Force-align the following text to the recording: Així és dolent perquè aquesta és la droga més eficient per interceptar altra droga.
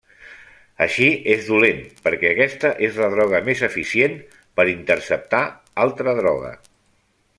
Així 0.85 1.09
és 1.33 1.43
dolent 1.49 1.83
perquè 2.07 2.31
aquesta 2.31 2.71
és 2.87 2.97
la 3.03 3.09
droga 3.17 3.43
més 3.51 3.61
eficient 3.69 4.17
per 4.61 4.67
interceptar 4.73 5.43
altra 5.87 6.17
droga. 6.23 6.57